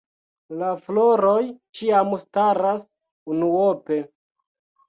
La 0.61 0.69
floroj 0.85 1.35
ĉiam 1.81 2.17
staras 2.23 2.83
unuope. 3.35 4.01